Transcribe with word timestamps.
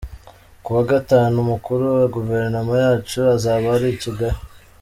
“Ku 0.63 0.69
wa 0.75 0.83
Gatanu 0.91 1.35
umukuru 1.45 1.83
wa 1.97 2.05
Guverinoma 2.15 2.73
yacu 2.83 3.19
azaba 3.35 3.65
ari 3.75 3.87
i 3.93 3.99
Kigali. 4.03 4.39